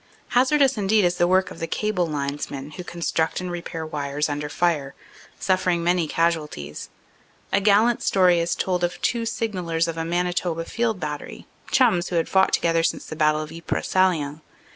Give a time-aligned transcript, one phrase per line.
[0.29, 4.49] Hazardous indeed is the work of the cable linesmen who construct and repair wires under
[4.49, 4.95] fire,
[5.39, 6.89] suffering many casual ties.
[7.53, 12.15] A gallant story is told of two signallers of a Manitoba field battery, chums who
[12.15, 14.41] had fought together since the battle of the Ypres Salient.